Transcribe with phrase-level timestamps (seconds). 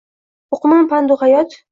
[0.57, 1.55] O’qimam pand u bayot.